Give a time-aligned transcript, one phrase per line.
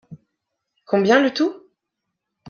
[0.85, 1.53] Combien le tout?